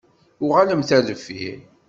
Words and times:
Uɣalemt 0.45 0.89
ar 0.95 1.03
deffir. 1.07 1.59